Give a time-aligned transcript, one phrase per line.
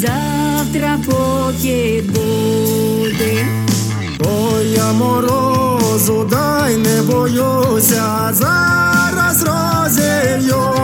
[0.00, 3.46] завтра похід буде.
[4.20, 10.82] Ой, я морозу, дай не боюся, зараз розів'юся.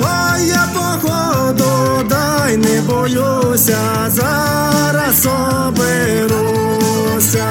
[0.00, 5.26] Ой, я походу, дай не боюся, зараз
[5.66, 7.46] оберуся.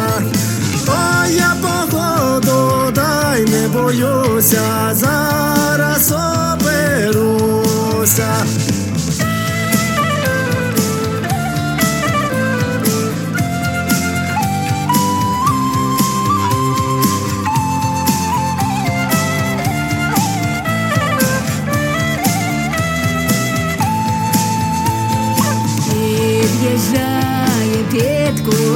[0.87, 7.33] Ой, я походу, дай не боюся, зараз оберуся.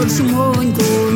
[0.09, 1.06] some more and go.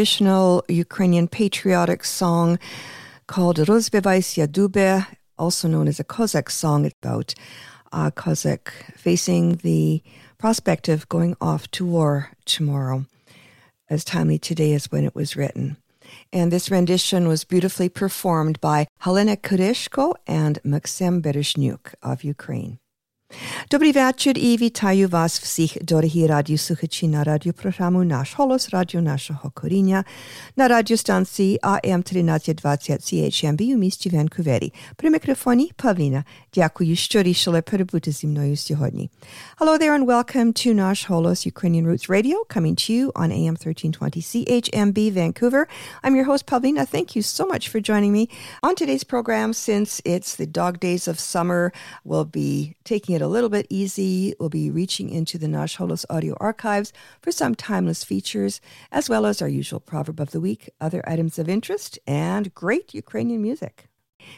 [0.00, 2.58] Traditional Ukrainian patriotic song
[3.26, 5.06] called Rozbivaysia Dube,
[5.38, 7.34] also known as a Cossack song about
[7.92, 10.02] a Cossack facing the
[10.38, 13.04] prospect of going off to war tomorrow,
[13.90, 15.76] as timely today as when it was written.
[16.32, 22.79] And this rendition was beautifully performed by Helena Kureshko and Maxim Berezhnuk of Ukraine.
[23.71, 30.03] Dobrý večer i вітаю вас всіх, дорогі радіослухачі на радіопрограму «Наш голос» радіо нашого коріння
[30.55, 34.73] на радіостанції АМ 1320 CHMB у місті Ванкувері.
[34.95, 36.23] При мікрофоні Павліна.
[36.53, 39.09] Дякую, що рішили перебути зі мною сьогодні.
[39.57, 43.55] Hello there and welcome to Nash Holos Ukrainian Roots Radio, coming to you on AM
[43.55, 45.63] 1320 CHMB Vancouver.
[46.03, 46.83] I'm your host, Pavlina.
[46.95, 48.23] Thank you so much for joining me
[48.67, 49.49] on today's program.
[49.69, 51.63] Since it's the dog days of summer,
[52.09, 52.51] we'll be
[52.91, 54.34] taking it a little bit easy.
[54.38, 58.60] We'll be reaching into the Nash Holos audio archives for some timeless features,
[58.90, 62.94] as well as our usual proverb of the week, other items of interest, and great
[62.94, 63.88] Ukrainian music.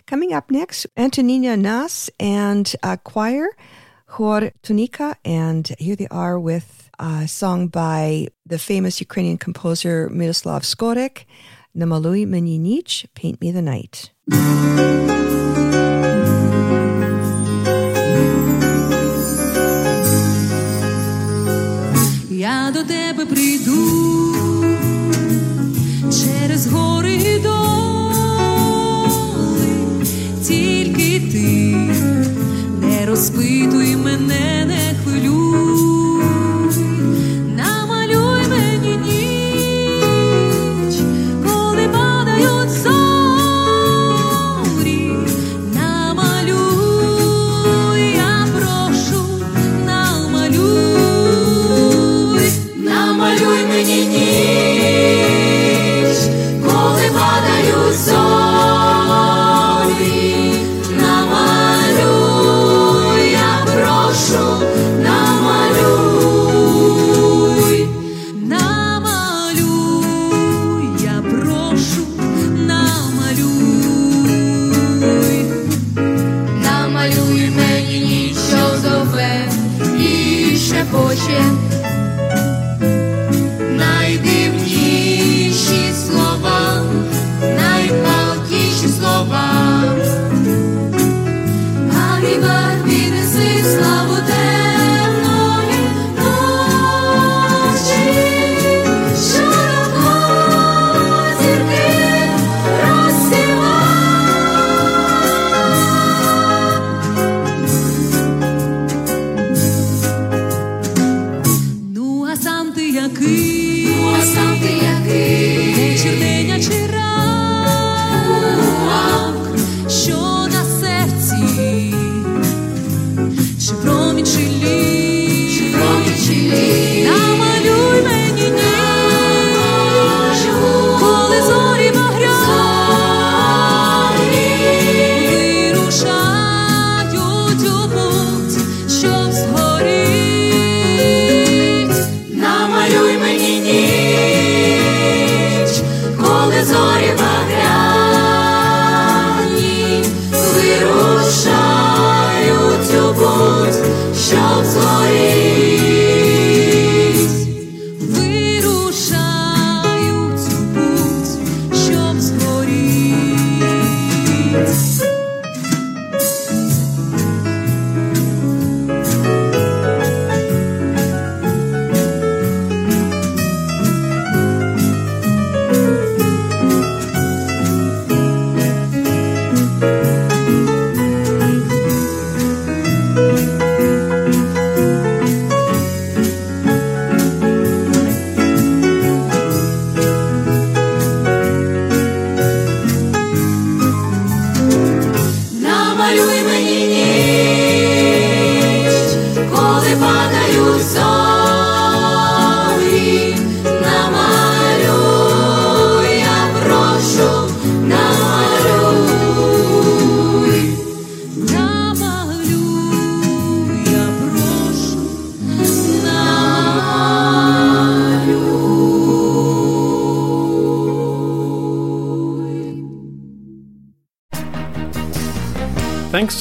[0.07, 3.49] Coming up next, Antonina Nas and a choir,
[4.07, 10.63] Chor Tunika, and here they are with a song by the famous Ukrainian composer Miroslav
[10.63, 11.25] Skoryk,
[11.77, 14.13] Namalui Meni Nich, Paint Me the Night.
[22.65, 24.35] Я до тебе прийду.
[26.11, 29.07] Через гори і доли,
[30.47, 31.77] тільки ти
[32.81, 33.52] не розпитуй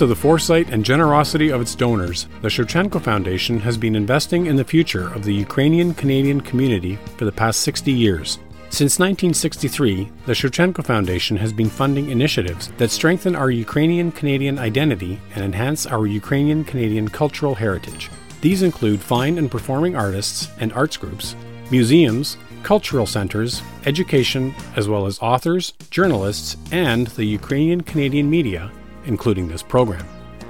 [0.01, 4.55] to the foresight and generosity of its donors, the Shevchenko Foundation has been investing in
[4.55, 8.39] the future of the Ukrainian Canadian community for the past 60 years.
[8.71, 15.19] Since 1963, the Shevchenko Foundation has been funding initiatives that strengthen our Ukrainian Canadian identity
[15.35, 18.09] and enhance our Ukrainian Canadian cultural heritage.
[18.41, 21.35] These include fine and performing artists and arts groups,
[21.69, 28.71] museums, cultural centers, education, as well as authors, journalists, and the Ukrainian Canadian media,
[29.05, 30.05] including this program.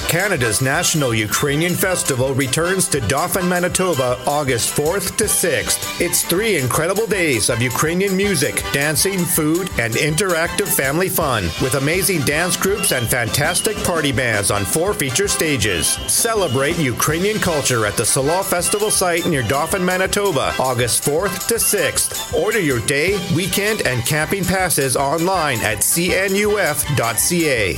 [0.08, 6.00] Canada's National Ukrainian Festival returns to Dauphin, Manitoba, August 4th to 6th.
[6.00, 12.22] It's three incredible days of Ukrainian music, dancing, food, and interactive family fun with amazing
[12.22, 15.88] dance groups and fantastic party bands on four feature stages.
[16.06, 22.32] Celebrate Ukrainian culture at the Salon Festival site near Dauphin, Manitoba, August 4th to 6th.
[22.32, 27.76] Order your day, weekend, and camping passes online at cnuf.ca.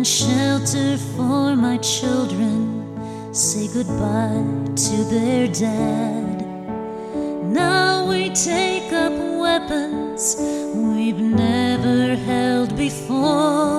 [0.00, 4.42] find shelter for my children, say goodbye
[4.74, 6.40] to their dad.
[7.44, 10.36] Now we take up weapons
[10.74, 13.69] we've never held before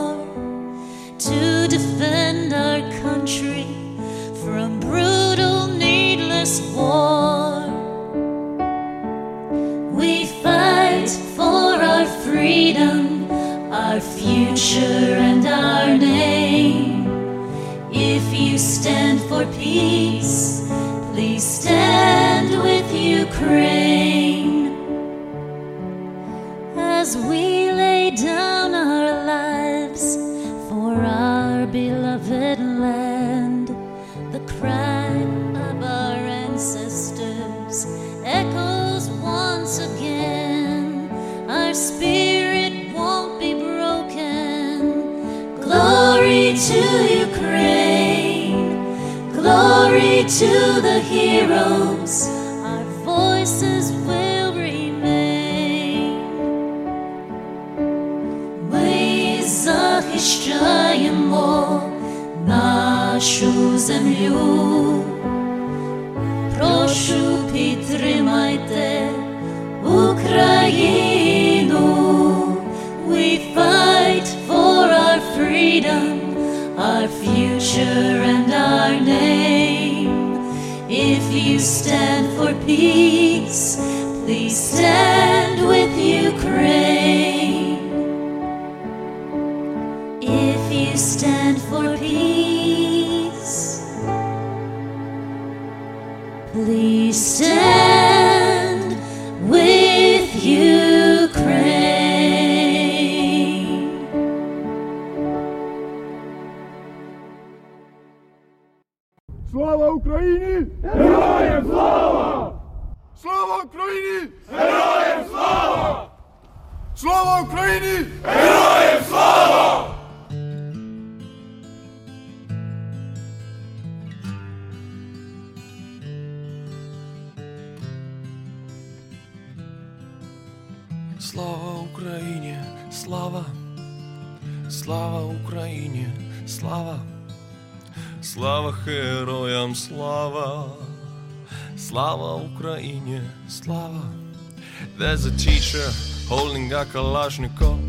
[145.72, 145.92] Teacher
[146.28, 147.80] holding a Kalashnikov.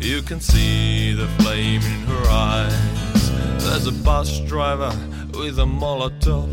[0.00, 3.64] You can see the flame in her eyes.
[3.64, 4.92] There's a bus driver
[5.34, 6.48] with a Molotov.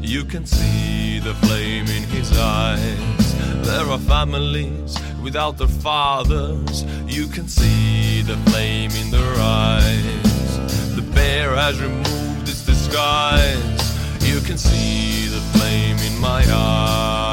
[0.00, 3.34] You can see the flame in his eyes.
[3.66, 6.84] There are families without their fathers.
[7.08, 10.94] You can see the flame in their eyes.
[10.94, 13.82] The bear has removed its disguise.
[14.20, 17.31] You can see the flame in my eyes.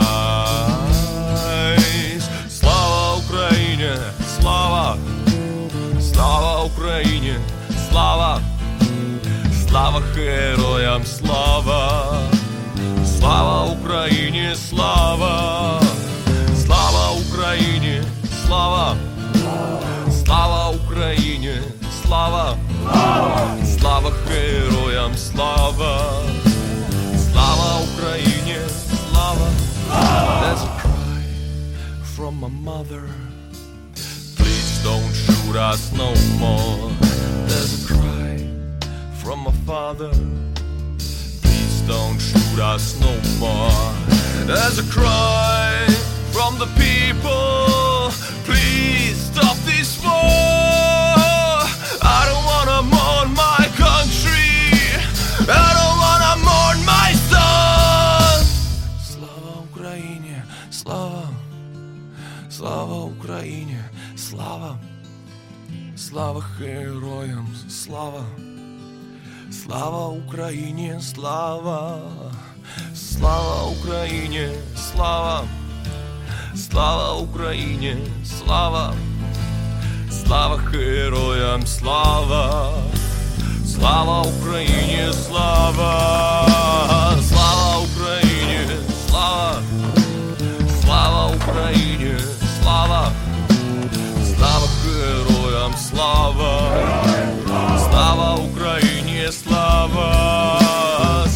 [6.18, 7.34] slava Україні,
[7.90, 8.40] слава,
[9.68, 12.02] слава героям, слава,
[13.18, 15.80] слава Україні, слава,
[16.64, 18.02] слава Україні,
[18.46, 18.96] слава,
[20.24, 21.54] слава Україні,
[22.02, 22.56] слава,
[23.78, 26.22] слава героям, слава,
[27.32, 28.56] слава Україні,
[29.10, 29.48] слава.
[30.42, 31.22] There's a cry
[32.16, 33.04] from my mother.
[35.48, 36.90] Please don't shoot us no more.
[37.48, 38.36] There's a cry
[39.14, 40.10] from my father.
[41.42, 43.92] Please don't shoot us no more.
[44.46, 45.86] There's a cry
[46.32, 48.10] from the people.
[48.44, 50.12] Please stop this war.
[52.02, 54.52] I don't wanna mourn my country.
[55.48, 58.44] I don't wanna mourn my son.
[59.12, 61.28] Слава Україні, слава.
[62.50, 63.78] Слава Україні,
[64.16, 64.78] слава,
[66.08, 68.24] слава героям, слава,
[69.52, 71.98] слава Україні, слава,
[72.94, 75.44] слава Україні, слава,
[76.56, 78.94] слава Україні, слава,
[80.10, 82.72] слава героям, слава,
[83.66, 86.48] слава Україні, слава,
[87.22, 88.58] слава Україні,
[89.08, 89.62] слава.
[90.84, 91.77] Слава Україні,
[95.98, 96.72] слава,
[97.78, 100.60] слава Україні, слава,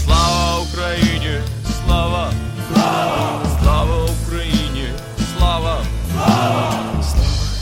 [0.05, 1.41] слава Україні,
[1.85, 2.33] слава,
[3.61, 4.89] слава Україні,
[5.37, 6.73] слава, слава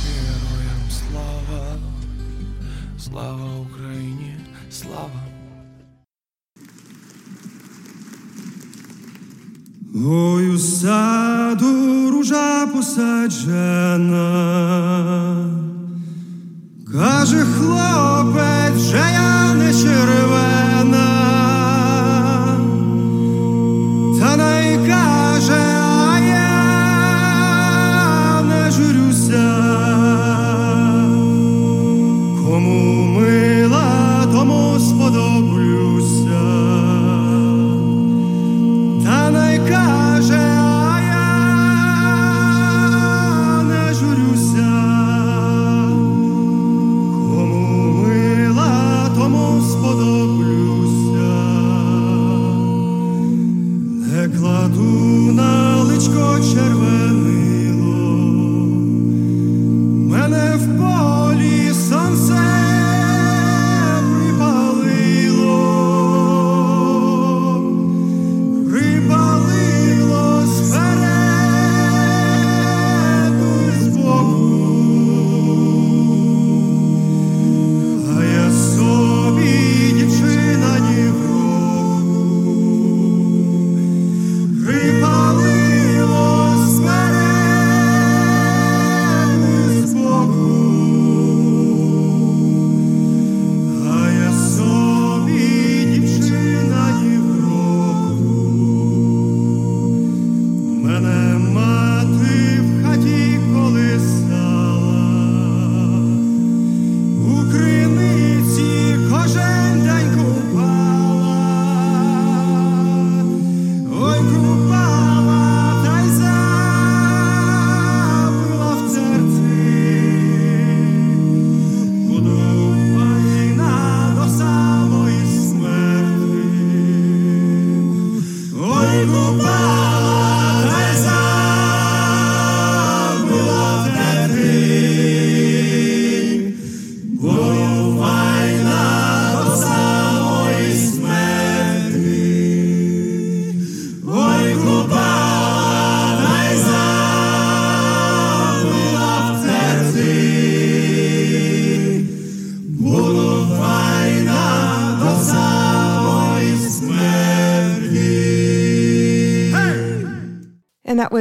[0.06, 1.76] героям, слава,
[2.98, 4.36] слава Україні,
[4.70, 5.22] слава.
[10.08, 14.26] Ой, у саду ружа посаджена,
[16.93, 20.70] каже хлопець, вже я не червена,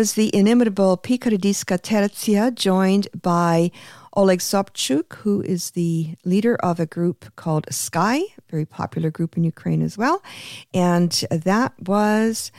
[0.00, 3.70] was the inimitable Pikkardiyska Tertsiya, joined by
[4.16, 9.36] Oleg Sobchuk, who is the leader of a group called Sky, a very popular group
[9.36, 10.22] in Ukraine as well.
[10.72, 12.50] And that was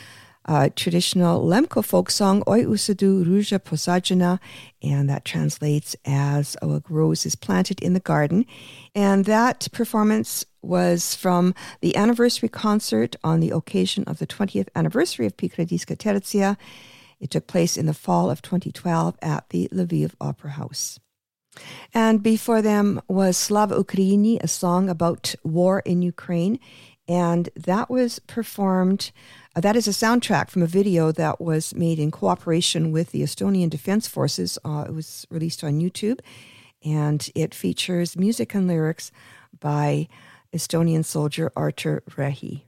[0.45, 4.37] a traditional Lemko folk song, Oi Usadu Ruja Posajana,
[4.83, 8.45] and that translates as oh, A Rose is Planted in the Garden.
[8.93, 15.25] And that performance was from the anniversary concert on the occasion of the 20th anniversary
[15.25, 16.55] of Pikkardiyska Tertsiya.
[17.21, 20.99] It took place in the fall of 2012 at the Lviv Opera House.
[21.93, 26.59] And before them was Slava Ukraini, a song about war in Ukraine.
[27.07, 29.11] And that was performed,
[29.55, 33.21] uh, that is a soundtrack from a video that was made in cooperation with the
[33.21, 34.57] Estonian Defense Forces.
[34.63, 36.19] Uh, it was released on YouTube.
[36.83, 39.11] And it features music and lyrics
[39.59, 40.07] by
[40.53, 42.63] Estonian soldier Artur Rehi.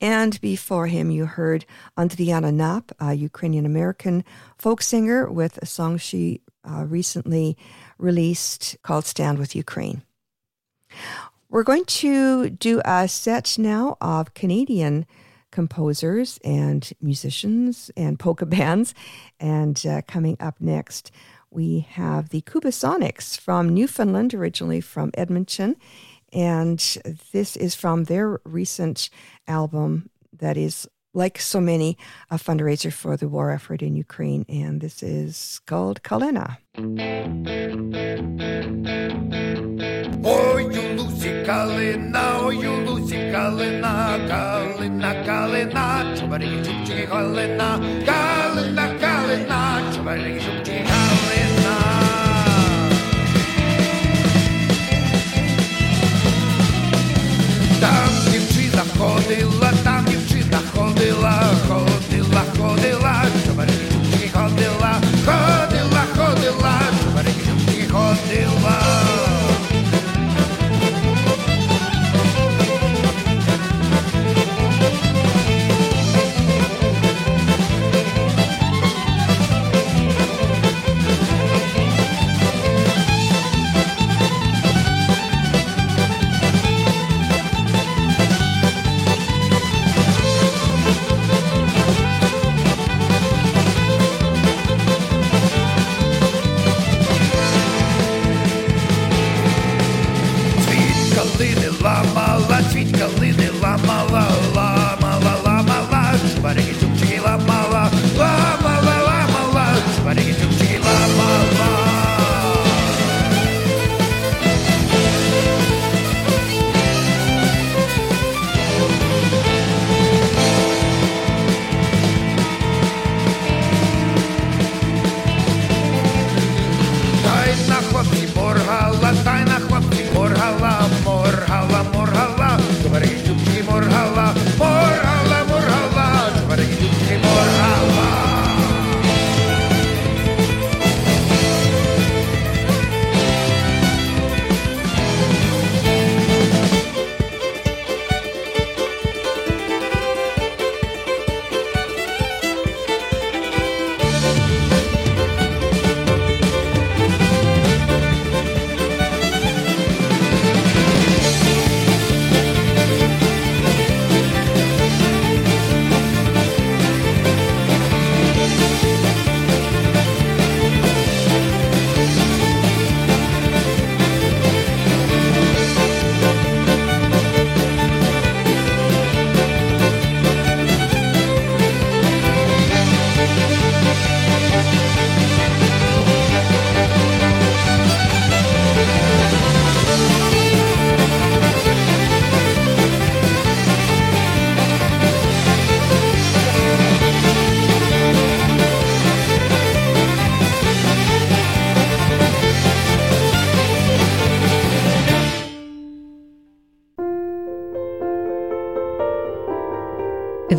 [0.00, 1.64] And before him, you heard
[1.96, 4.24] Andriana Knapp, a Ukrainian American
[4.58, 7.56] folk singer, with a song she uh, recently
[7.98, 10.02] released called Stand with Ukraine.
[11.48, 15.06] We're going to do a set now of Canadian
[15.52, 18.94] composers and musicians and polka bands.
[19.38, 21.12] And uh, coming up next,
[21.50, 25.76] we have the Kubasonics from Newfoundland, originally from Edmonton.
[26.34, 26.78] And
[27.32, 29.08] this is from their recent
[29.46, 31.96] album that is, like so many,
[32.28, 34.44] a fundraiser for the war effort in Ukraine.
[34.48, 36.58] And this is called Kalina.
[40.26, 43.30] Oh, you Lucy oh, you Lucy
[60.94, 63.33] ходила, ходила, ходила,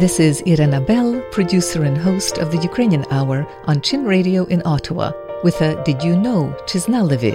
[0.06, 4.62] This is Irena Bell, producer and host of the Ukrainian Hour on Chin Radio in
[4.64, 5.14] Ottawa,
[5.44, 6.56] with a Did You Know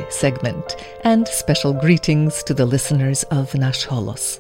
[0.09, 4.39] segment and special greetings to the listeners of Nash Holos.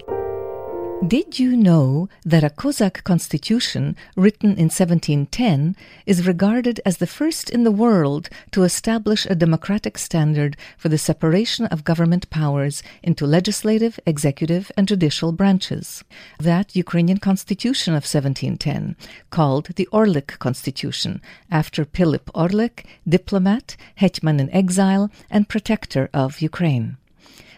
[1.07, 7.49] Did you know that a Cossack constitution written in 1710 is regarded as the first
[7.49, 13.27] in the world to establish a democratic standard for the separation of government powers into
[13.27, 16.05] legislative, executive, and judicial branches?
[16.39, 18.95] That Ukrainian constitution of 1710,
[19.31, 26.99] called the Orlyk Constitution, after Philip Orlyk, diplomat, hetman in exile, and protector of Ukraine.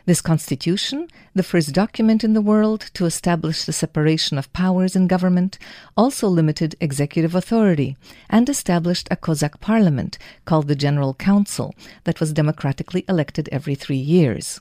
[0.05, 5.07] This constitution, the first document in the world to establish the separation of powers in
[5.07, 5.59] government,
[5.97, 7.97] also limited executive authority
[8.29, 13.97] and established a Cossack parliament called the General Council that was democratically elected every three
[14.17, 14.61] years.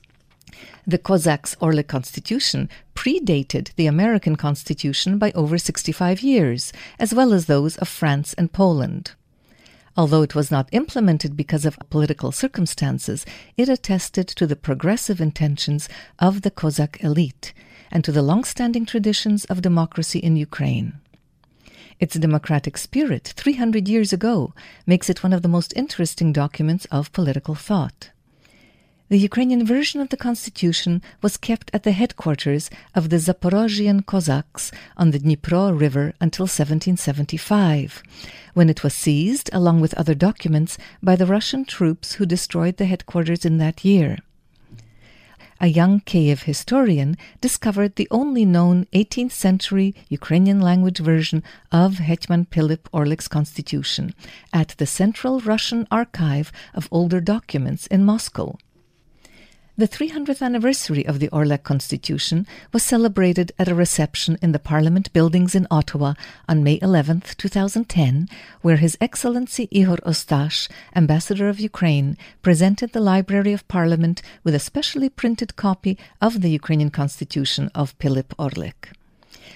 [0.85, 7.47] The Cossacks' Orlyk constitution predated the American constitution by over 65 years, as well as
[7.47, 9.13] those of France and Poland.
[9.97, 13.25] Although it was not implemented because of political circumstances,
[13.57, 17.53] it attested to the progressive intentions of the Cossack elite
[17.91, 20.93] and to the long-standing traditions of democracy in Ukraine.
[21.99, 24.53] Its democratic spirit, 300 years ago,
[24.87, 28.11] makes it one of the most interesting documents of political thought.
[29.11, 34.71] The Ukrainian version of the constitution was kept at the headquarters of the Zaporozhian Cossacks
[34.95, 38.03] on the Dnipro River until 1775,
[38.53, 42.85] when it was seized, along with other documents, by the Russian troops who destroyed the
[42.85, 44.17] headquarters in that year.
[45.59, 52.45] A young Kiev historian discovered the only known 18th century Ukrainian language version of Hetman
[52.45, 54.15] Philip Orlyk's constitution
[54.53, 58.55] at the Central Russian Archive of Older Documents in Moscow.
[59.81, 65.11] The 300th anniversary of the Orlyk Constitution was celebrated at a reception in the Parliament
[65.11, 66.13] buildings in Ottawa
[66.47, 68.29] on May 11, 2010,
[68.61, 74.59] where His Excellency Ihor Ostash, Ambassador of Ukraine, presented the Library of Parliament with a
[74.59, 78.93] specially printed copy of the Ukrainian Constitution of Philip Orlyk.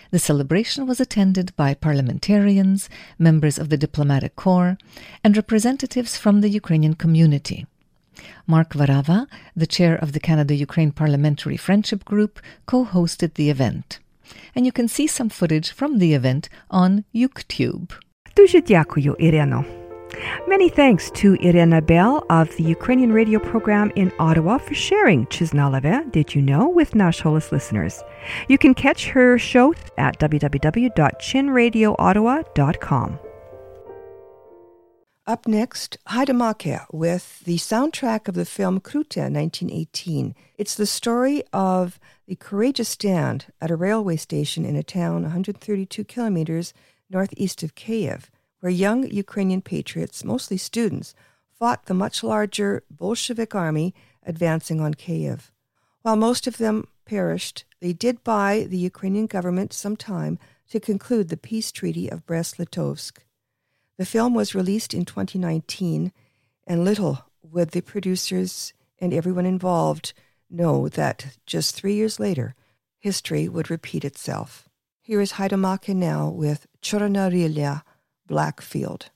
[0.10, 4.80] The celebration was attended by parliamentarians, members of the diplomatic corps,
[5.24, 7.68] and representatives from the Ukrainian community.
[8.48, 14.00] Mark Warawa, the chair of the Canada Ukraine Parliamentary Friendship Group, co hosted the event.
[14.56, 17.92] And you can see some footage from the event on YouTube.
[18.36, 19.66] Дуже дякую, Ірино.
[20.48, 26.12] Many thanks to Irina Bell of the Ukrainian radio program in Ottawa for sharing Chisnaleve,
[26.12, 28.02] Did You Know, with Nash Holos listeners.
[28.48, 33.20] You can catch her show at www.chinradioottawa.com.
[35.28, 40.36] Up next, Haydamaky with the soundtrack of the film Kruty 1918.
[40.56, 46.04] It's the story of the courageous stand at a railway station in a town 132
[46.04, 46.76] kilometers
[47.10, 51.16] northeast of Kiev, where young Ukrainian patriots, mostly students,
[51.58, 53.96] fought the much larger Bolshevik army
[54.28, 55.52] advancing on Kiev.
[56.04, 60.38] While most of them perished, they did buy the Ukrainian government some time
[60.70, 63.25] to conclude the peace treaty of Brest-Litovsk.
[63.98, 66.12] The film was released in 2019,
[66.68, 70.14] and little would the producers and everyone involved
[70.50, 72.56] know that just three years later,
[73.00, 74.68] history would repeat itself.
[75.02, 77.84] Here is Haydamaky now with Chorna Rilya,
[78.28, 79.10] Blackfield.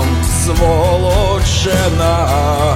[0.00, 0.08] тілом
[0.44, 2.14] сволочена,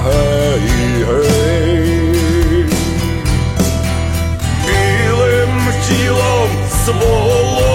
[0.05, 2.65] гей, гей.
[4.65, 5.53] білим
[5.87, 6.49] тілом
[6.85, 7.74] сволочена,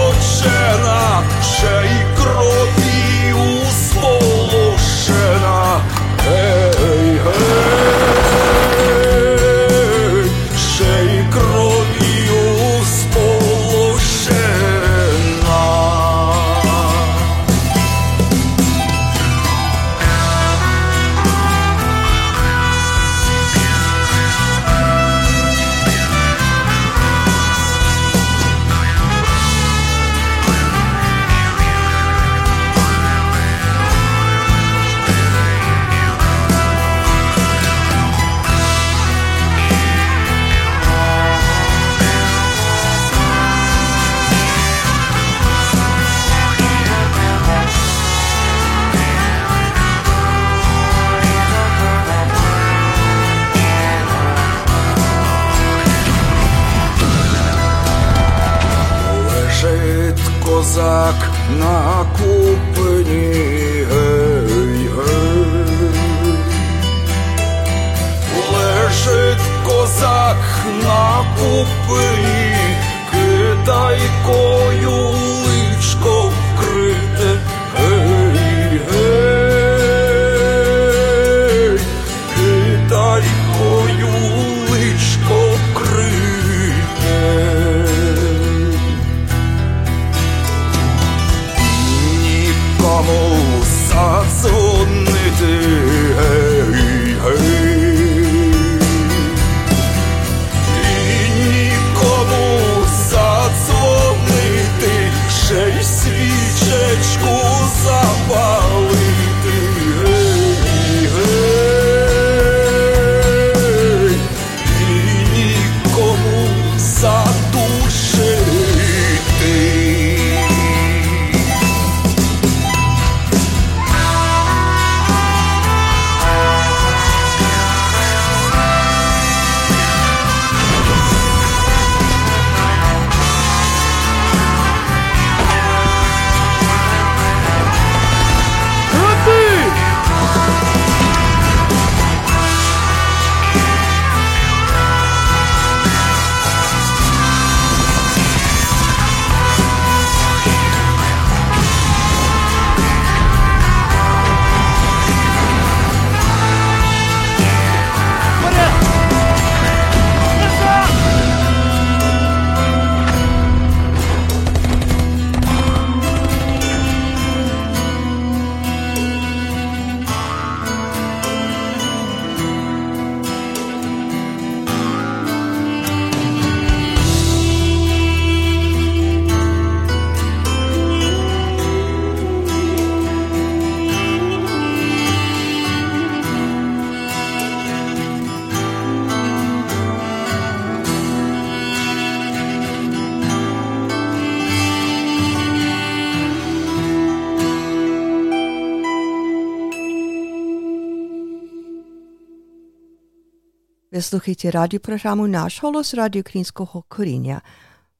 [204.11, 207.39] Slušajte radio programu Naš holos Radio Krinskog Korinja.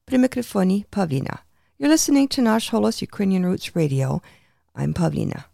[0.04, 1.36] Pri mikrofoni Pavlina.
[1.78, 4.20] You're listening to Nash Holos Ukrainian Roots Radio.
[4.74, 5.51] I'm Pavlina.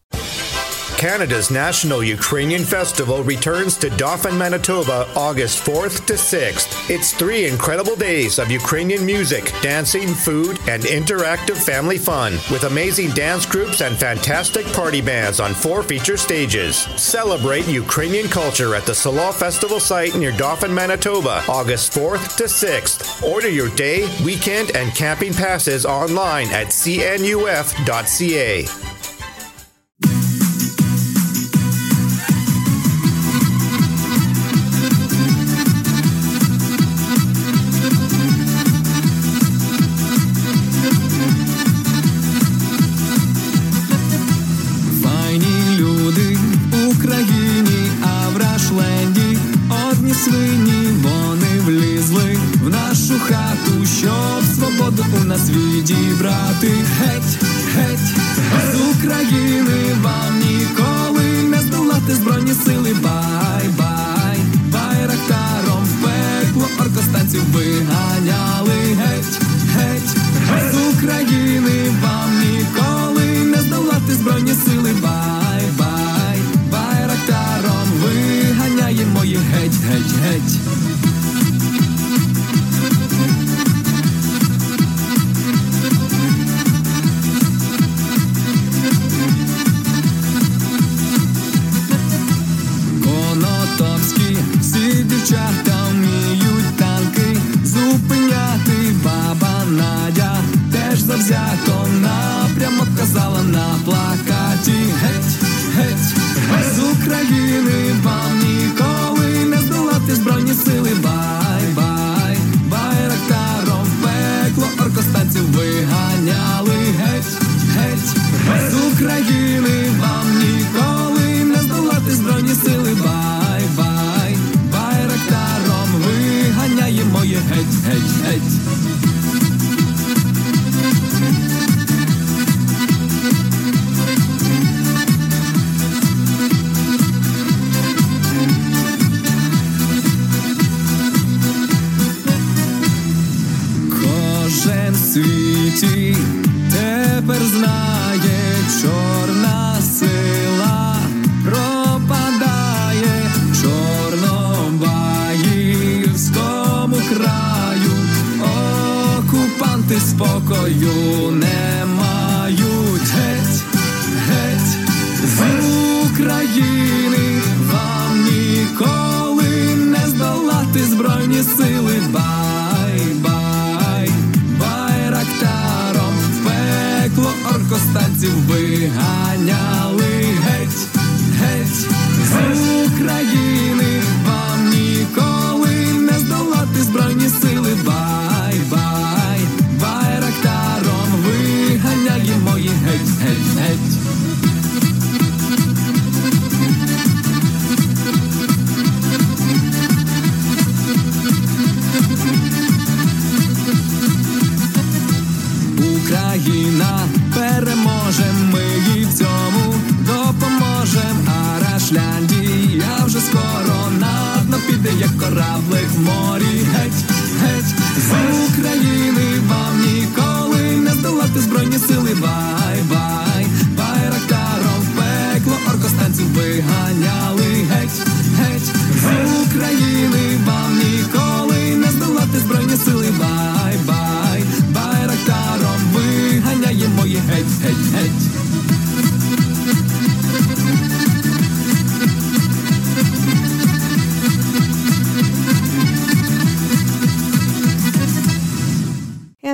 [0.99, 6.91] Canada's National Ukrainian Festival returns to Dauphin, Manitoba, August 4th to 6th.
[6.91, 13.11] It's three incredible days of Ukrainian music, dancing, food, and interactive family fun with amazing
[13.11, 16.79] dance groups and fantastic party bands on four feature stages.
[16.97, 23.23] Celebrate Ukrainian culture at the Salon Festival site near Dauphin, Manitoba, August 4th to 6th.
[23.23, 28.67] Order your day, weekend, and camping passes online at cnuf.ca.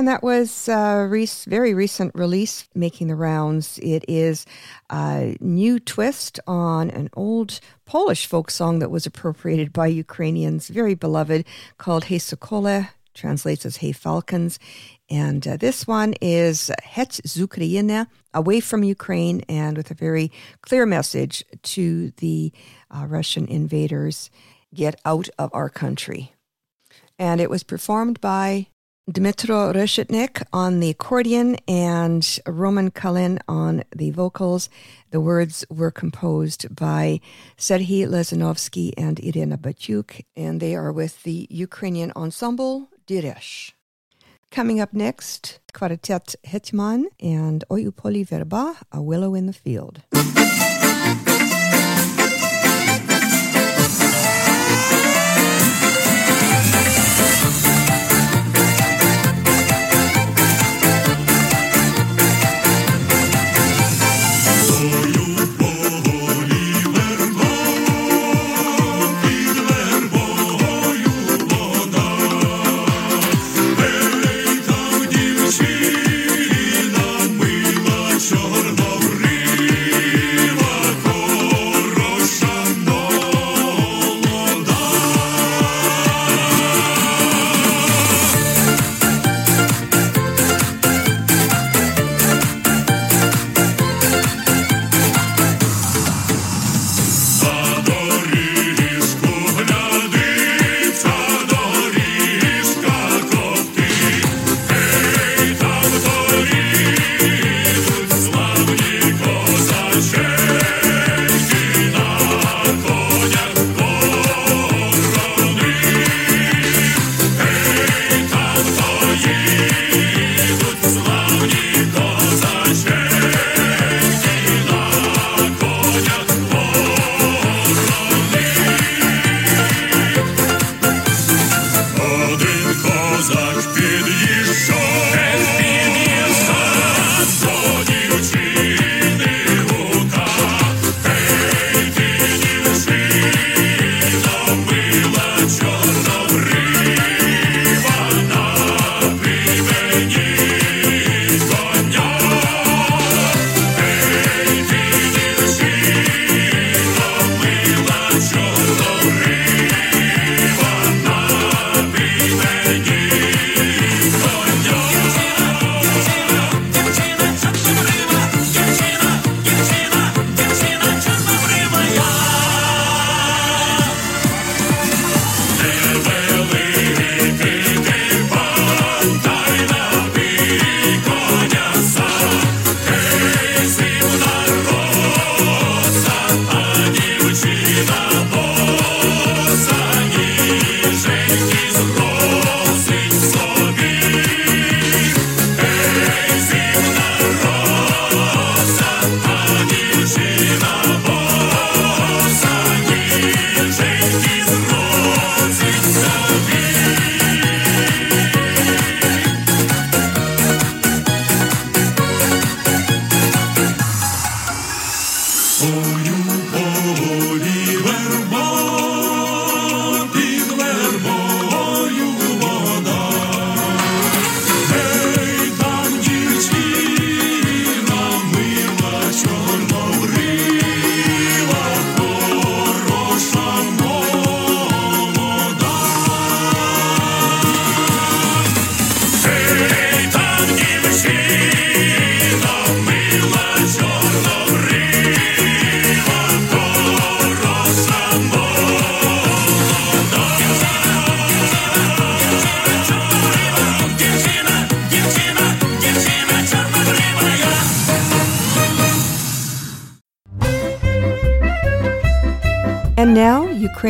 [0.05, 3.79] And that was a rec- very recent release making the rounds.
[3.79, 4.45] It is
[4.91, 10.93] a new twist on an old Polish folk song that was appropriated by Ukrainians, very
[10.93, 11.43] beloved,
[11.79, 14.59] called Hey Sokole, translates as Hey Falcons.
[15.09, 17.47] And uh, this one is Het z
[18.31, 20.31] away from Ukraine, and with a very
[20.61, 21.43] clear message
[21.73, 22.53] to the
[22.91, 24.29] uh, Russian invaders
[24.71, 26.31] get out of our country.
[27.17, 28.67] And it was performed by
[29.07, 34.67] Dmitro Reshitnik on the accordion and Roman Kalin on the vocals.
[35.11, 37.21] The words were composed by
[37.55, 43.73] Serhiy Lezanovsky and Irina Batyuk, and they are with the Ukrainian ensemble Diresh.
[44.49, 50.01] Coming up next, Quartet Hetman and Oyupoli Verba, A Willow in the Field.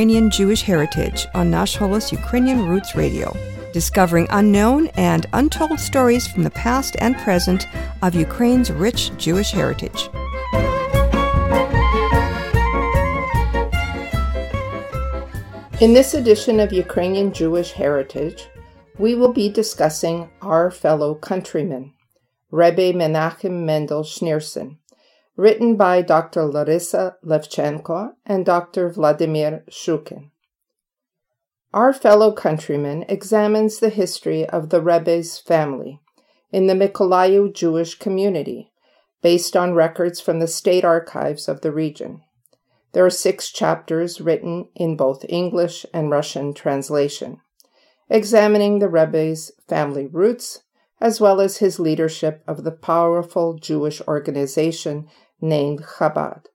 [0.06, 3.36] Ukrainian Jewish Heritage on Nash Holos Ukrainian Roots Radio,
[3.74, 7.66] discovering unknown and untold stories from the past and present
[8.04, 10.10] of Ukraine's rich Jewish heritage.
[15.82, 18.48] In this edition of Ukrainian Jewish Heritage,
[19.00, 21.94] we will be discussing our fellow countryman,
[22.52, 24.78] Rebbe Menachem Mendel Schneerson,
[25.38, 26.46] written by Dr.
[26.46, 28.90] Larissa Levchenko and Dr.
[28.90, 30.32] Vladimir Shukin.
[31.74, 36.00] Our fellow countryman examines the history of the Rebbe's family
[36.52, 38.72] in the Mykolaiv Jewish community,
[39.22, 42.22] based on records from the state archives of the region.
[42.94, 47.42] There are six chapters written in both English and Russian translation,
[48.10, 50.62] examining the Rebbe's family roots
[51.02, 55.08] as well as his leadership of the powerful Jewish organization
[55.48, 56.46] named Chabad.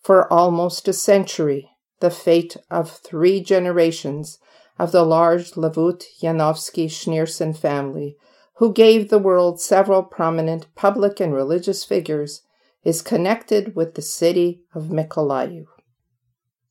[0.00, 1.70] For almost a century,
[2.00, 4.38] the fate of three generations
[4.78, 8.16] of the large Lavut Yanovsky Schneerson family,
[8.56, 12.42] who gave the world several prominent public and religious figures,
[12.84, 15.66] is connected with the city of Mykolaiv.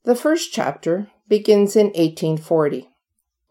[0.04, 2.90] The first chapter begins in 1840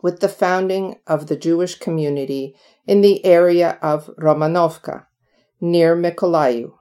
[0.00, 2.54] with the founding of the Jewish community
[2.86, 5.06] in the area of Romanovka,
[5.60, 6.72] near Mykolaiv,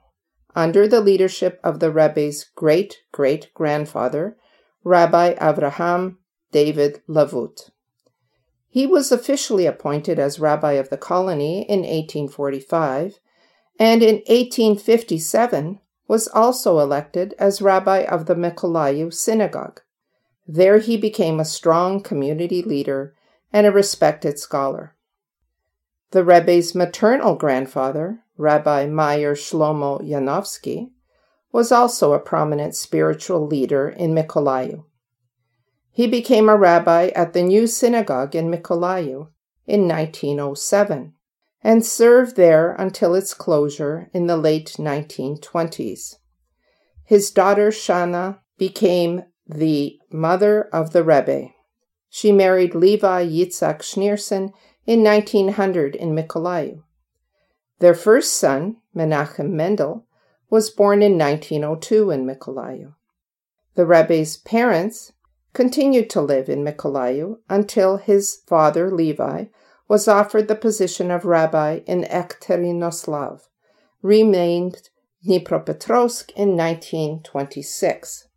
[0.55, 4.37] under the leadership of the Rebbe's great great grandfather,
[4.83, 6.17] Rabbi Avraham
[6.51, 7.71] David Lavut.
[8.69, 13.19] He was officially appointed as rabbi of the colony in 1845
[13.79, 19.81] and in 1857 was also elected as rabbi of the Mykolaiv synagogue.
[20.47, 23.15] There he became a strong community leader
[23.51, 24.95] and a respected scholar.
[26.11, 30.91] The Rebbe's maternal grandfather, Rabbi Meyer Shlomo Yanovsky,
[31.53, 34.83] was also a prominent spiritual leader in Mykolaiv.
[35.91, 39.29] He became a rabbi at the new synagogue in Mykolaiv
[39.65, 41.13] in 1907
[41.63, 46.15] and served there until its closure in the late 1920s.
[47.05, 51.49] His daughter Shana became the mother of the Rebbe.
[52.09, 54.51] She married Levi Yitzhak Schneerson
[54.85, 56.81] in 1900 in Mykolaiv.
[57.83, 60.05] Their first son, Menachem Mendel,
[60.49, 62.93] was born in 1902 in Mykolaiv.
[63.75, 65.11] The Rebbe's parents
[65.51, 69.47] continued to live in Mykolaiv until his father, Levi,
[69.89, 73.49] was offered the position of rabbi in Ekaterinoslav,
[74.01, 74.89] renamed
[75.27, 78.29] Dnipropetrovsk in 1926.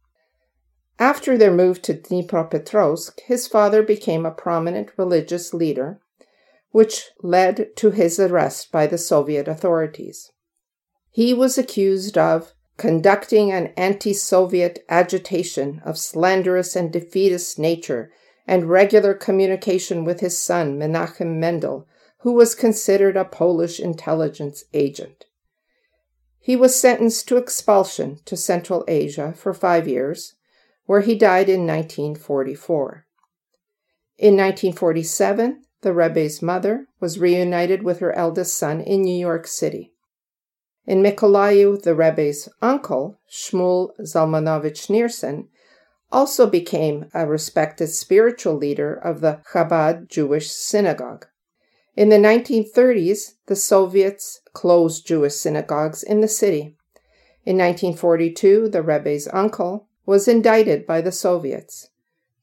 [0.99, 6.01] After their move to Dnipropetrovsk, his father became a prominent religious leader,
[6.77, 10.31] which led to his arrest by the Soviet authorities.
[11.11, 18.13] He was accused of conducting an anti Soviet agitation of slanderous and defeatist nature
[18.47, 25.25] and regular communication with his son, Menachem Mendel, who was considered a Polish intelligence agent.
[26.39, 30.35] He was sentenced to expulsion to Central Asia for five years,
[30.85, 33.07] where he died in 1944.
[34.19, 39.93] In 1947, the Rebbe's mother was reunited with her eldest son in New York City.
[40.87, 45.49] In Mykolaiv, the Rebbe's uncle, Shmuel Zalmanovich Schneerson,
[46.13, 51.27] also became a respected spiritual leader of the Chabad Jewish synagogue.
[51.97, 56.77] In the 1930s, the Soviets closed Jewish synagogues in the city.
[57.45, 61.89] In 1942, the Rebbe's uncle was indicted by the Soviets,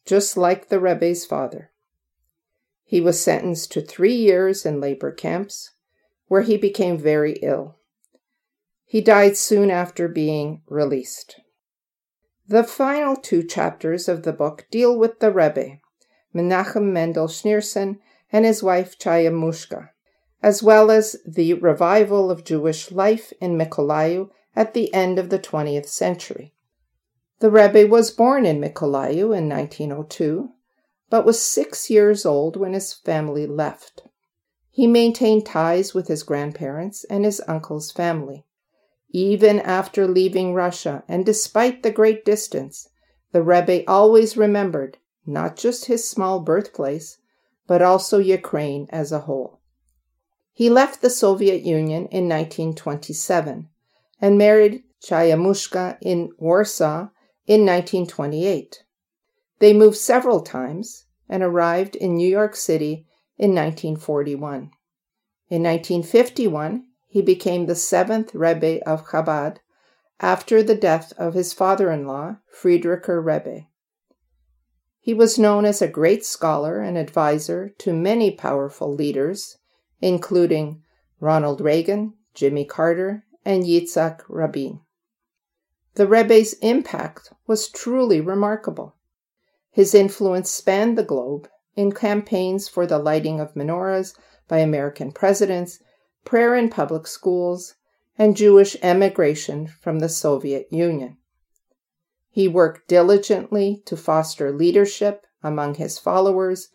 [0.05, 1.71] just like the Rebbe's father.
[2.83, 5.71] He was sentenced to three years in labor camps,
[6.27, 7.77] where he became very ill.
[8.85, 11.39] He died soon after being released.
[12.47, 15.79] The final two chapters of the book deal with the Rebbe,
[16.35, 17.99] Menachem Mendel Schneerson,
[18.31, 19.89] and his wife Chaya Mushka,
[20.41, 25.39] as well as the revival of Jewish life in Mykolaiv at the end of the
[25.39, 26.53] 20th century.
[27.39, 30.49] The Rebbe was born in Mykolaiv in 1902,
[31.13, 34.01] but was six years old when his family left.
[34.71, 38.47] He maintained ties with his grandparents and his uncle's family.
[39.11, 42.89] Even after leaving Russia and despite the great distance,
[43.31, 47.19] the Rebbe always remembered not just his small birthplace,
[47.67, 49.59] but also Ukraine as a whole.
[50.51, 53.69] He left the Soviet Union in 1927
[54.19, 57.09] and married Chaya Mushka in Warsaw
[57.45, 58.82] in 1928.
[59.63, 63.07] They moved several times and arrived in New York City
[63.37, 64.71] in 1941.
[65.47, 69.59] In 1951, he became the seventh Rebbe of Chabad
[70.19, 73.67] after the death of his father in law, Frierdiker Rebbe.
[74.99, 79.59] He was known as a great scholar and advisor to many powerful leaders,
[80.01, 80.83] including
[81.21, 84.81] Ronald Reagan, Jimmy Carter, and Yitzhak Rabin.
[85.93, 88.97] The Rebbe's impact was truly remarkable.
[89.73, 94.13] His influence spanned the globe in campaigns for the lighting of menorahs
[94.47, 95.79] by American presidents,
[96.23, 97.73] prayer in public schools,
[98.15, 101.17] and Jewish emigration from the Soviet Union.
[102.29, 106.69] He worked diligently to foster leadership among his followers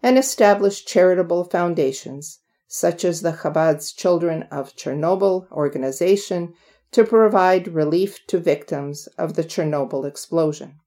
[0.00, 2.38] and established charitable foundations
[2.68, 6.54] such as the Chabad's Children of Chernobyl organization
[6.92, 10.78] to provide relief to victims of the Chernobyl explosion.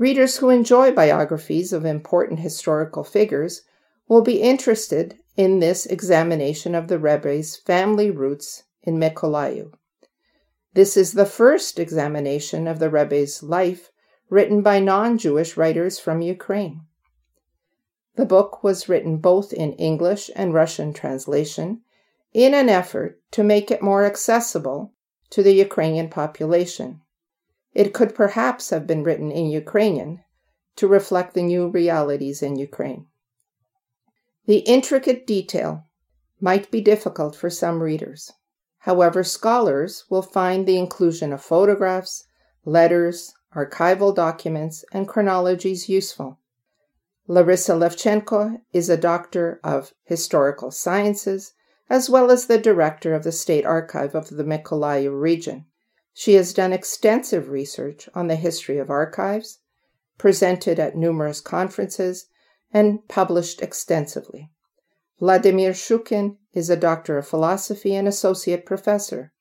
[0.00, 3.64] Readers who enjoy biographies of important historical figures
[4.08, 9.74] will be interested in this examination of the Rebbe's family roots in Mykolaiv.
[10.72, 13.92] This is the first examination of the Rebbe's life
[14.30, 16.80] written by non Jewish writers from Ukraine.
[18.16, 21.82] The book was written both in English and Russian translation
[22.32, 24.94] in an effort to make it more accessible
[25.28, 27.02] to the Ukrainian population.
[27.72, 30.24] It could perhaps have been written in Ukrainian
[30.76, 33.06] to reflect the new realities in Ukraine.
[34.46, 35.84] The intricate detail
[36.40, 38.32] might be difficult for some readers.
[38.78, 42.24] However, scholars will find the inclusion of photographs,
[42.64, 46.38] letters, archival documents, and chronologies useful.
[47.26, 51.52] Larissa Levchenko is a doctor of historical sciences
[51.88, 55.66] as well as the director of the State Archive of the Mykolaiv region.
[56.20, 59.60] She has done extensive research on the history of archives,
[60.18, 62.26] presented at numerous conferences,
[62.70, 64.50] and published extensively.
[65.18, 69.32] Vladimir Shukin is a doctor of philosophy and associate professor.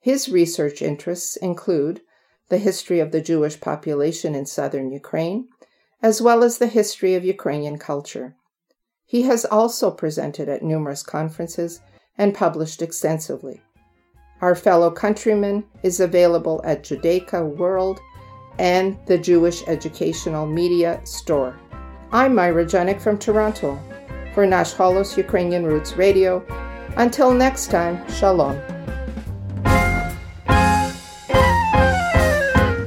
[0.00, 2.02] His research interests include
[2.50, 5.48] the history of the Jewish population in southern Ukraine,
[6.02, 8.36] as well as the history of Ukrainian culture.
[9.06, 11.80] He has also presented at numerous conferences
[12.18, 13.62] and published extensively.
[14.42, 18.00] Our fellow countryman is available at Judaica World
[18.58, 21.56] and the Jewish Educational Media Store.
[22.10, 23.78] I'm Myra Junyk from Toronto
[24.34, 26.44] for Nash Holos Ukrainian Roots Radio.
[26.96, 28.60] Until next time, Shalom.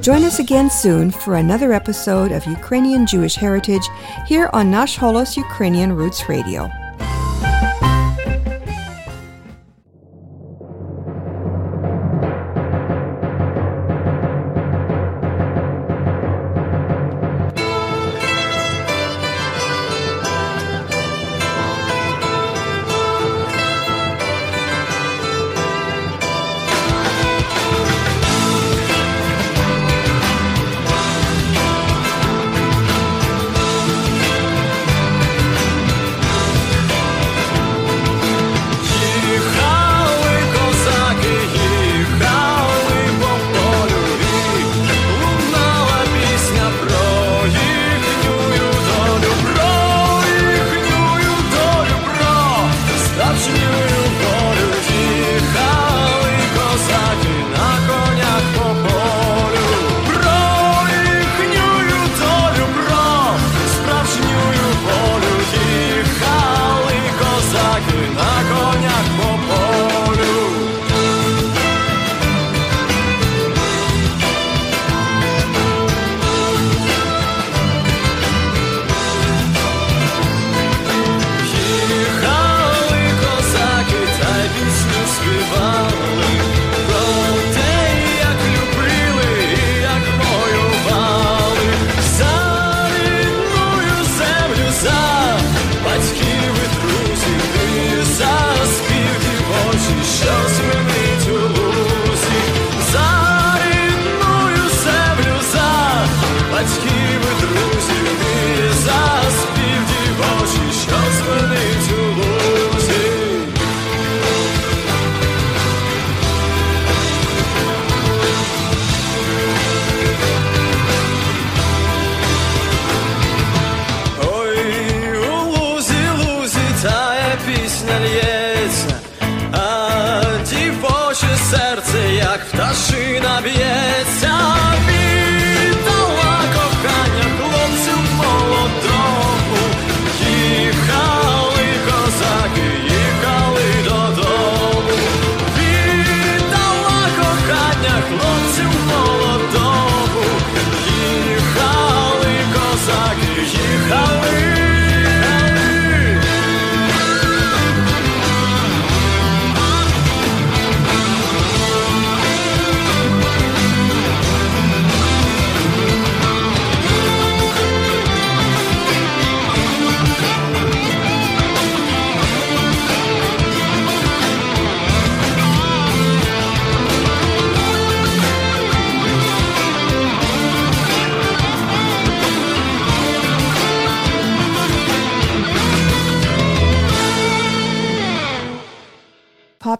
[0.02, 3.88] Join us again soon for another episode of Ukrainian Jewish Heritage
[4.26, 6.70] here on Nash Holos Ukrainian Roots Radio.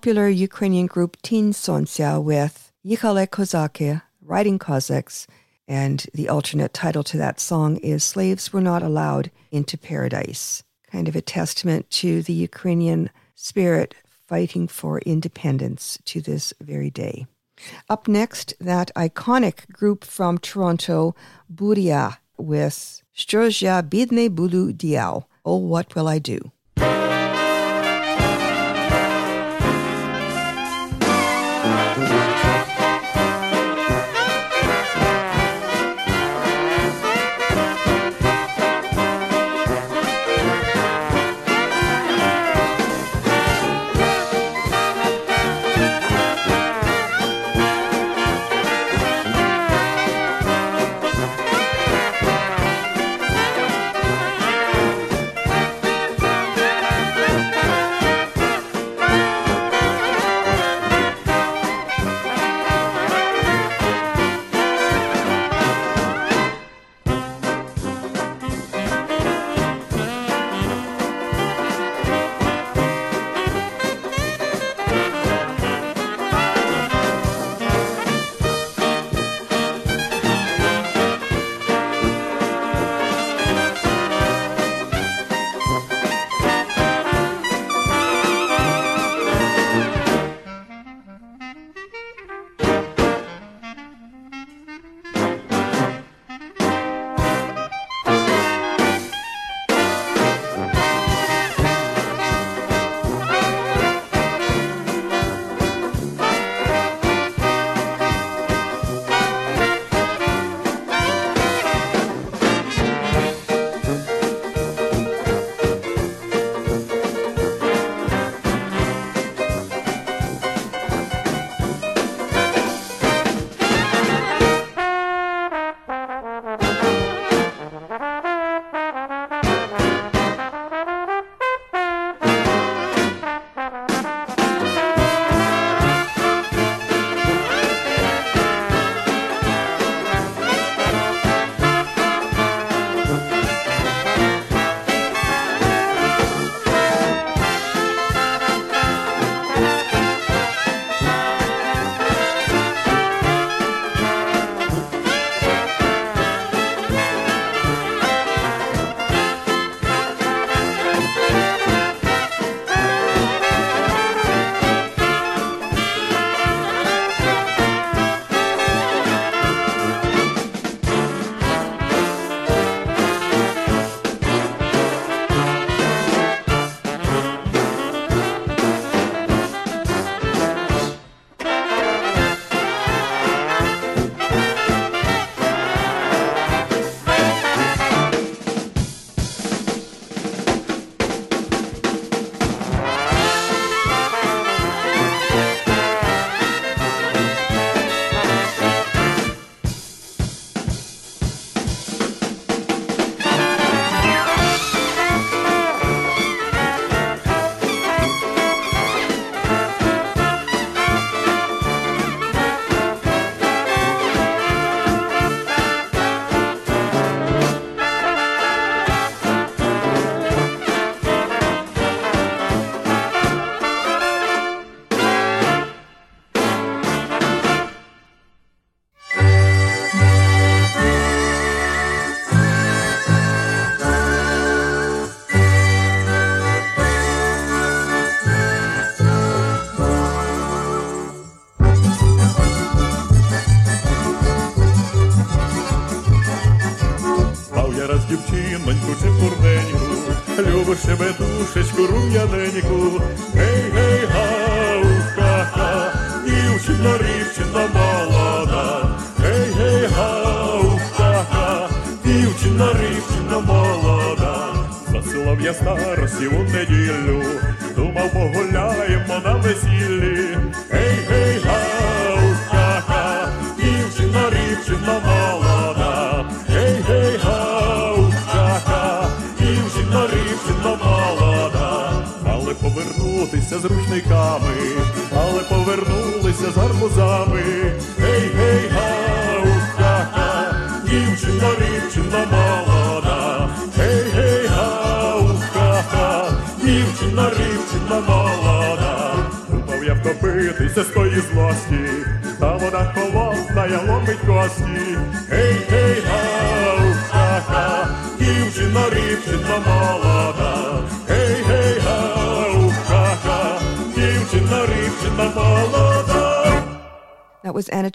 [0.06, 5.26] Popular Ukrainian group Tin Sontsia with Yichale Kozaki, Riding Cossacks,
[5.66, 10.62] and the alternate title to that song is Slaves Were Not Allowed into Paradise.
[10.92, 13.96] Kind of a testament to the Ukrainian spirit
[14.28, 17.26] fighting for independence to this very day.
[17.90, 21.16] Up next, that iconic group from Toronto,
[21.52, 25.24] Buria, with Strozia Bidne Bulu Diao.
[25.44, 26.52] Oh, what will I do?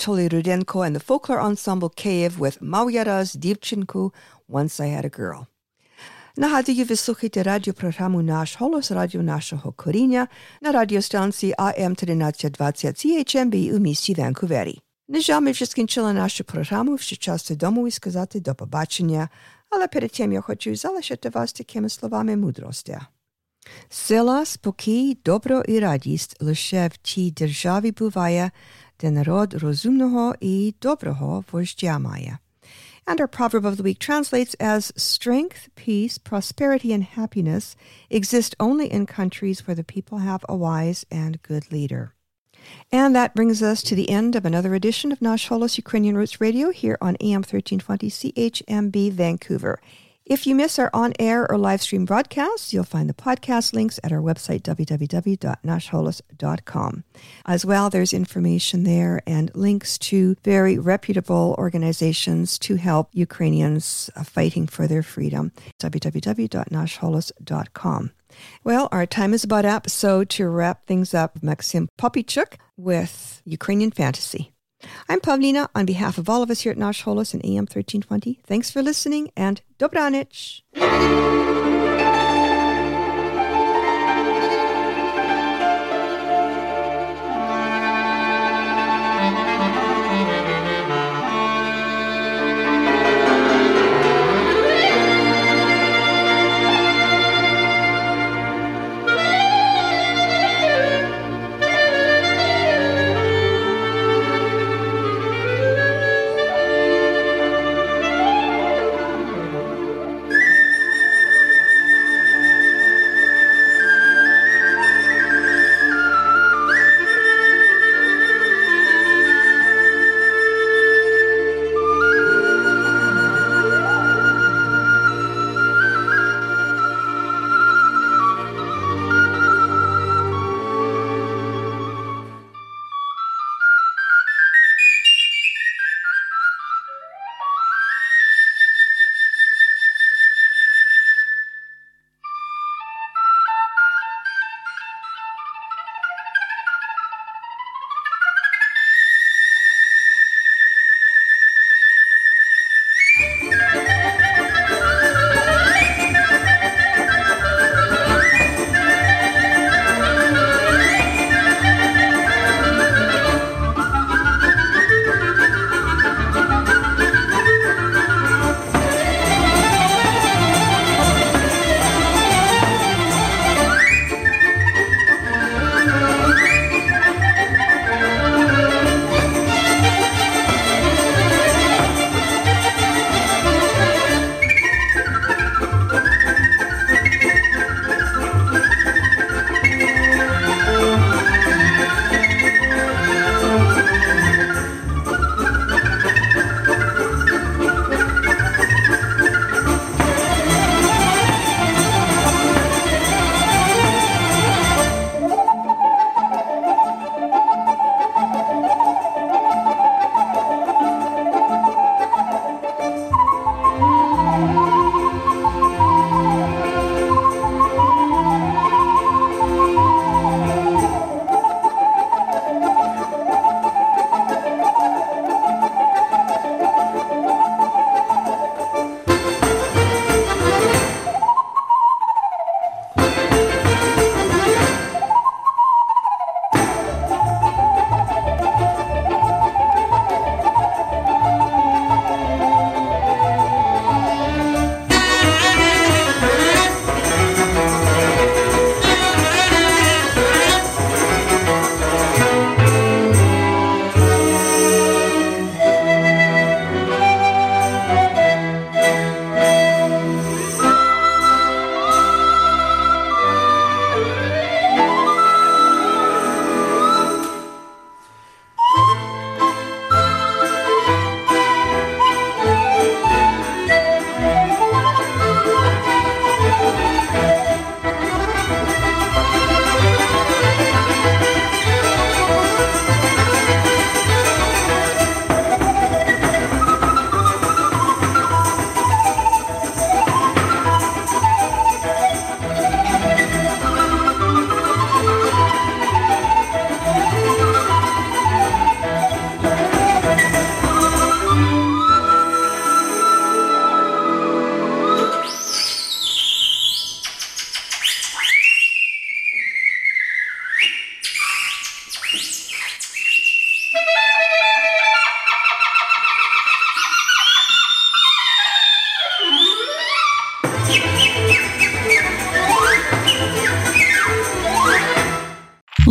[0.00, 4.12] Anatoly Rudenko and the folklore ensemble Kiev with Mauyaraz Divchinku,
[4.48, 5.46] Once I Had a Girl.
[6.36, 10.28] Нагадую, ви слухаєте радіопрограму «Наш голос» радіо нашого коріння
[10.62, 14.80] на радіостанції АМ 1320 CHMB у місті Ванкувері.
[15.08, 19.28] На жаль, ми вже скінчили нашу програму, ще час додому і сказати до побачення,
[19.70, 22.98] але перед тим я хочу залишити вас такими словами мудрості.
[23.88, 28.50] Сила, спокій, добро і радість лише в тій державі буває,
[29.01, 32.39] de rod rozumnoho i dobroho vojstia.
[33.07, 37.75] And our proverb of the week translates as strength, peace, prosperity, and happiness
[38.11, 42.13] exist only in countries where the people have a wise and good leader.
[42.91, 46.39] And that brings us to the end of another edition of Nash Holos Ukrainian Roots
[46.39, 49.81] Radio here on AM 1320 CHMB Vancouver.
[50.31, 53.99] If you miss our on air or live stream broadcasts, you'll find the podcast links
[54.01, 57.03] at our website, www.nashholos.com.
[57.45, 64.23] As well, there's information there and links to very reputable organizations to help Ukrainians uh,
[64.23, 65.51] fighting for their freedom,
[65.81, 68.11] www.nashholos.com.
[68.63, 73.91] Well, our time is about up, so to wrap things up, Maxim Popichuk with Ukrainian
[73.91, 74.50] Fantasy.
[75.09, 78.39] I'm Pavlina on behalf of all of us here at Nash Holos and AM 1320.
[78.45, 80.61] Thanks for listening and Dobranich.